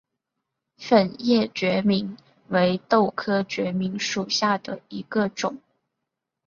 [0.77, 2.17] 粉叶决明
[2.47, 5.61] 为豆科决明属下的一个种。